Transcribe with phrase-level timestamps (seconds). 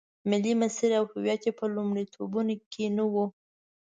[0.29, 3.15] ملي مسیر او هویت یې په لومړیتوبونو کې نه و.